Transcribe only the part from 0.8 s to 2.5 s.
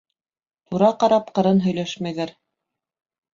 ҡарап ҡырын һөйләшмәйҙәр.